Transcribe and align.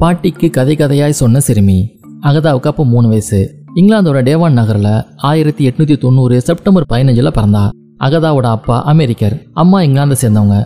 பாட்டிக்கு 0.00 0.50
கதை 0.50 0.74
கதையாய் 0.76 1.18
சொன்ன 1.18 1.40
சிறுமி 1.40 1.76
அகதாவுக்கு 2.28 2.68
அப்போ 2.70 2.84
மூணு 2.84 3.08
வயசு. 3.08 3.38
இங்கிலாந்தோட 3.74 4.18
டேவான் 4.28 4.56
நகரில் 4.58 5.04
ஆயிரத்தி 5.16 5.68
எட்நூத்தி 5.68 5.98
தொண்ணூறு 5.98 6.40
செப்டம்பர் 6.40 6.86
பதினஞ்சில் 6.92 7.30
பிறந்தா 7.36 7.62
அகதாவோட 8.06 8.46
அப்பா 8.56 8.76
அமெரிக்கர் 8.92 9.34
அம்மா 9.52 9.80
இங்கிலாந்தை 9.80 10.16
சேர்ந்தவங்க. 10.22 10.58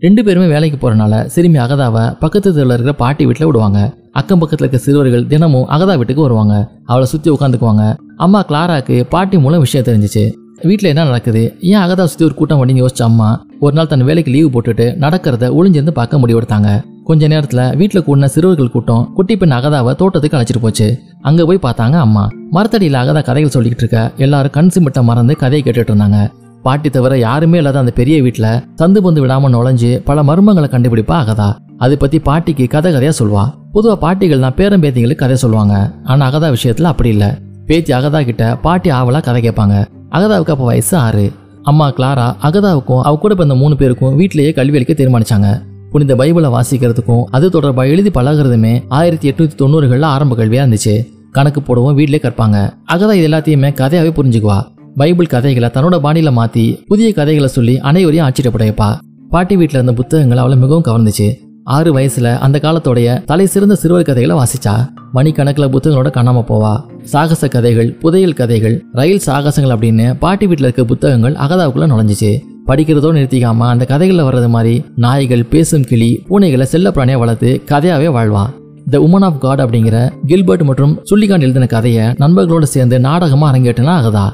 ரெண்டு 0.00 0.24
பேருமே 0.24 0.46
வேலைக்கு 0.46 0.78
போகிறனால 0.78 1.24
சிறுமி 1.24 1.58
அகதாவை 1.58 2.04
பக்கத்து 2.22 2.48
தெருவில் 2.52 2.74
இருக்கிற 2.76 2.94
பாட்டி 3.02 3.26
வீட்டில் 3.26 3.46
விடுவாங்க. 3.46 3.80
அக்கம் 4.12 4.38
பக்கத்தில் 4.38 4.68
இருக்க 4.68 4.86
சிறுவர்கள் 4.86 5.26
தினமும் 5.26 5.68
அகதா 5.68 5.96
வீட்டுக்கு 5.96 6.22
வருவாங்க. 6.22 6.56
அவளை 6.84 7.06
சுற்றி 7.06 7.30
உட்காந்துக்குவாங்க. 7.30 7.84
அம்மா 8.16 8.42
கிளாராக்கு 8.50 8.96
பாட்டி 9.14 9.38
மூலம் 9.38 9.60
விஷயம் 9.60 9.86
தெரிஞ்சிச்சு. 9.90 10.24
வீட்டில் 10.62 10.88
என்ன 10.88 11.04
நடக்குது? 11.04 11.44
ஏன் 11.60 11.82
அகதா 11.84 12.04
சுற்றி 12.04 12.24
ஒரு 12.24 12.34
கூட்டம் 12.34 12.58
பண்ணி 12.58 12.82
யோசிச்ச 12.82 13.02
அம்மா 13.02 13.28
ஒரு 13.60 13.74
நாள் 13.74 13.86
தன் 13.86 14.08
வேலைக்கு 14.10 14.30
லீவு 14.30 14.50
போட்டுட்டு 14.54 14.88
நடக்கிறத 15.04 15.48
ஒளிஞ்சிருந்து 15.58 15.94
பார்க்க 16.00 16.20
முடிவெடுத்தாங்க 16.24 16.70
கொஞ்ச 17.08 17.26
நேரத்தில் 17.32 17.62
வீட்டில் 17.80 18.04
கூடின 18.06 18.28
சிறுவர்கள் 18.34 18.70
கூட்டம் 18.74 19.08
குட்டி 19.16 19.34
பெண் 19.40 19.54
அகதாவை 19.56 19.92
தோட்டத்துக்கு 20.00 20.36
அழைச்சிட்டு 20.36 20.62
போச்சு. 20.62 20.86
அங்கே 21.28 21.42
போய் 21.48 21.64
பார்த்தாங்க 21.64 21.96
அம்மா. 22.04 22.22
மரத்தடியில் 22.50 22.98
அகதா 23.00 23.20
கதைகள் 23.24 23.52
சொல்லிக்கிட்டு 23.56 23.84
இருக்க. 23.84 24.00
எல்லாரும் 24.16 24.54
கண் 24.56 24.70
சிமிட்ட 24.74 25.02
மறந்து 25.02 25.36
கதையை 25.36 25.62
கேட்டுட்டு 25.64 25.92
இருந்தாங்க. 25.92 26.20
பாட்டி 26.62 26.90
தவிர 26.90 27.18
யாருமே 27.18 27.58
இல்லாத 27.60 27.78
அந்த 27.78 27.92
பெரிய 27.98 28.22
வீட்டில் 28.22 28.48
சந்து 28.80 29.00
பந்து 29.06 29.26
விடாம 29.26 29.50
நுழைஞ்சு 29.54 29.90
பல 30.08 30.22
மர்மங்களை 30.22 30.68
கண்டுபிடிப்பா 30.74 31.16
அகதா. 31.22 31.48
அதை 31.78 31.96
பத்தி 31.96 32.18
பாட்டிக்கு 32.18 32.66
கதை 32.74 32.92
கதையா 32.94 33.12
சொல்வா 33.20 33.44
பொதுவா 33.74 33.96
பாட்டிகள் 34.04 34.44
தான் 34.46 34.56
பேரம்பேத்திங்களுக்கு 34.60 35.22
கதை 35.24 35.36
சொல்லுவாங்க. 35.36 35.74
ஆனா 36.04 36.30
அகதா 36.30 36.50
விஷயத்துல 36.56 36.90
அப்படி 36.92 37.08
இல்ல. 37.08 37.38
பேத்தி 37.66 37.92
அகதா 37.92 38.22
கிட்ட 38.24 38.56
பாட்டி 38.56 38.90
ஆவலா 38.90 39.22
கதை 39.28 39.42
கேட்பாங்க. 39.48 39.76
அகதாவுக்கு 40.10 40.54
அப்ப 40.56 40.64
வயசு 40.64 40.96
ஆறு. 40.96 41.26
அம்மா 41.62 41.86
கிளாரா 41.90 42.26
அகதாவுக்கும் 42.46 43.02
அவ 43.02 43.14
கூட 43.16 43.34
பிறந்த 43.34 43.54
மூணு 43.54 43.76
பேருக்கும் 43.76 44.16
வீட்டிலேயே 44.16 44.52
கல்வி 44.52 44.78
அளிக்க 44.78 44.94
தீர்மானிச்சாங்க. 44.98 45.50
புனித 45.94 46.14
பைபிளை 46.16 46.48
வாசிக்கிறதுக்கும் 46.54 47.24
அது 47.30 47.50
தொடர்பாக 47.50 47.88
எழுதி 47.88 48.10
பழகுறதுமே 48.10 48.82
ஆயிரத்தி 48.88 49.30
எட்நூத்தி 49.30 49.54
தொண்ணூறுகளில் 49.60 50.02
ஆரம்ப 50.02 50.36
கல்வியா 50.36 50.62
இருந்துச்சு. 50.64 50.94
கணக்கு 51.30 51.62
போடவும் 51.62 51.94
வீட்டிலே 51.94 52.20
கற்பாங்க. 52.22 52.72
அகதா 52.92 53.12
இது 53.12 53.28
எல்லாத்தையுமே 53.28 53.68
கதையாவே 53.80 54.10
புரிஞ்சுக்குவா. 54.16 54.58
பைபிள் 54.96 55.26
கதைகளை 55.26 55.68
தன்னோட 55.74 55.98
பாணியில 56.06 56.32
மாத்தி 56.38 56.84
புதிய 56.86 57.12
கதைகளை 57.12 57.48
சொல்லி 57.48 57.78
அனைவரையும் 57.78 58.26
ஆச்சரியப்பட 58.26 58.70
வைப்பா. 58.70 58.98
பாட்டி 59.28 59.56
வீட்டில் 59.56 59.80
இருந்த 59.80 60.02
புத்தகங்கள் 60.02 60.38
அவளை 60.38 60.56
மிகவும் 60.58 60.84
கவர்ந்துச்சு. 60.84 61.28
ஆறு 61.64 61.98
வயசுல 61.98 62.38
அந்த 62.38 62.58
காலத்தோடைய 62.62 63.24
தலை 63.24 63.46
சிறந்த 63.46 63.74
சிறுவர் 63.74 64.02
கதைகளை 64.02 64.36
வாசிச்சா. 64.36 64.74
மணிக்கணக்கில் 65.14 65.72
புத்தகங்களோட 65.74 66.10
காணாம 66.16 66.42
போவா. 66.48 66.74
சாகச 67.02 67.48
கதைகள் 67.48 67.92
புதையல் 67.92 68.38
கதைகள் 68.40 68.84
ரயில் 68.92 69.22
சாகசங்கள் 69.26 69.74
அப்படின்னு 69.76 70.16
பாட்டி 70.18 70.46
வீட்டில் 70.46 70.64
இருக்க 70.64 70.84
புத்தகங்கள் 70.84 71.34
அகதாவுக்குள்ள 71.34 71.88
நுழைஞ்சிச்சு. 71.92 72.32
படிக்கிறதோடு 72.68 73.16
நிறுத்திக்காம 73.16 73.56
அந்த 73.58 73.84
கதைகளில் 73.84 74.24
வர்றது 74.24 74.48
மாதிரி 74.48 74.84
நாய்கள் 74.96 75.44
பேசும் 75.44 75.82
கிளி 75.82 76.24
பூனைகளை 76.28 76.62
செல்ல 76.62 76.90
வளர்த்து 76.90 77.62
கதையாவே 77.66 78.08
வாழ்வா. 78.16 78.44
த 78.90 78.98
உமன் 78.98 79.22
ஆஃப் 79.22 79.40
காட் 79.40 79.60
அப்படிங்கிற 79.60 80.10
கில்பர்ட் 80.26 80.62
மற்றும் 80.62 81.02
சுள்ளிகாண்ட் 81.10 81.40
எழுதின 81.40 81.66
கதையை 81.66 82.06
நண்பர்களோடு 82.06 82.62
சேர்ந்து 82.62 83.00
நாடகமாக 83.00 83.58
அரங்கேற்றினா 83.58 83.94
அகதா. 84.00 84.32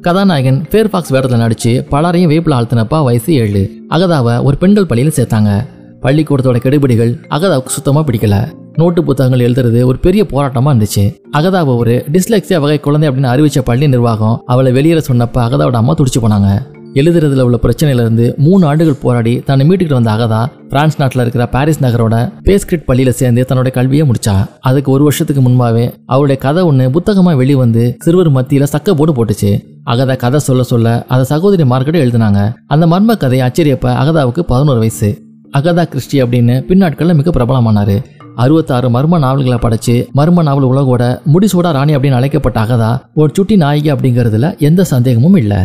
கதாநாயகன் 0.00 0.66
ஃபேர்பாக்ஸ் 0.70 1.10
வேடத்தில் 1.10 1.40
நடிச்சு 1.40 1.88
பலரையும் 1.88 2.30
வேப்பில் 2.30 2.56
ஆழ்த்தினப்பா 2.58 3.04
வயசு 3.04 3.34
ஏழு. 3.34 3.70
அகதாவை 3.88 4.42
ஒரு 4.42 4.56
பெண்கள் 4.56 4.86
பள்ளியில் 4.86 5.12
சேர்த்தாங்க. 5.16 5.66
பள்ளிக்கூடத்தோட 6.02 6.58
கெடுபிடிகள் 6.66 7.12
அகதாவுக்கு 7.30 7.74
சுத்தமாக 7.76 8.12
பிடிக்கல. 8.12 8.52
நோட்டு 8.72 9.04
புத்தகங்கள் 9.04 9.46
எழுதுறது 9.48 9.84
ஒரு 9.84 9.98
பெரிய 9.98 10.24
போராட்டமாக 10.24 10.74
இருந்துச்சு. 10.74 11.16
அகதாவை 11.32 11.76
ஒரு 11.76 12.04
டிஸ்லெக்சியா 12.12 12.60
வகை 12.60 12.80
குழந்தை 12.80 13.08
அப்படின்னு 13.08 13.32
அறிவிச்ச 13.34 13.58
பள்ளி 13.64 13.88
நிர்வாகம் 13.88 14.42
அவளை 14.46 14.72
வெளியேற 14.72 15.00
சொன்னப்ப 15.08 15.36
அகதாவோட 15.46 15.80
அம்மா 15.82 15.94
துடிச்சு 15.94 16.20
போனாங்க. 16.22 16.78
எழுதுறதுல 16.94 17.40
உள்ள 17.40 17.58
பிரச்சனையில 17.62 18.04
இருந்து 18.04 18.34
மூணு 18.36 18.66
ஆண்டுகள் 18.66 19.00
போராடி 19.02 19.38
தன்னை 19.38 19.68
மீட்டுக்கிட்டு 19.68 19.98
வந்த 19.98 20.10
அகதா 20.10 20.46
பிரான்ஸ் 20.68 20.98
நாட்டில் 20.98 21.20
இருக்கிற 21.20 21.46
பாரிஸ் 21.46 21.82
நகரோட 21.82 22.32
பேஸ்கிரிட் 22.42 22.86
பள்ளியில 22.88 23.08
சேர்ந்து 23.08 23.46
தன்னோட 23.48 23.70
கல்வியை 23.70 24.08
முடிச்சா. 24.08 24.34
அதுக்கு 24.60 24.90
ஒரு 24.90 25.02
வருஷத்துக்கு 25.02 25.42
முன்பாவே 25.42 25.92
அவருடைய 26.06 26.40
கதை 26.42 26.62
ஒன்று 26.62 26.90
புத்தகமா 26.90 27.36
வெளிவந்து 27.36 27.96
சிறுவர் 27.98 28.32
மத்தியில 28.32 28.66
சக்க 28.72 28.90
போடு 28.90 29.12
போட்டுச்சு. 29.12 29.64
அகதா 29.86 30.16
கதை 30.16 30.40
சொல்ல 30.40 30.62
சொல்ல 30.62 31.04
அதை 31.08 31.24
சகோதரி 31.24 31.62
மார்க்கெட்டை 31.62 32.02
எழுதினாங்க. 32.06 32.52
அந்த 32.66 32.86
மர்ம 32.86 33.16
கதையை 33.16 33.48
ஆச்சரியப்ப 33.48 33.86
அகதாவுக்கு 34.02 34.40
பதினோரு 34.40 34.78
வயசு. 34.78 35.10
அகதா 35.58 35.84
கிறிஸ்டி 35.92 36.18
அப்படின்னு 36.24 36.60
பின்னாட்களில் 36.60 37.14
மிக 37.14 37.30
பிரபலமானாரு. 37.30 37.98
அறுபத்தாறு 38.36 38.88
மர்ம 38.90 39.18
நாவல்களை 39.18 39.58
படைச்சு 39.62 40.06
மர்ம 40.16 40.42
நாவல் 40.42 40.68
உலகோட 40.70 41.18
முடிசூடா 41.32 41.72
ராணி 41.72 41.96
அப்படின்னு 41.96 42.18
அழைக்கப்பட்ட 42.20 42.60
அகதா 42.60 42.98
ஒரு 43.14 43.30
சுட்டி 43.34 43.56
நாயகி 43.56 43.92
அப்படிங்கிறதுல 43.92 44.58
எந்த 44.58 44.84
சந்தேகமும் 44.84 45.36
இல்லை. 45.36 45.56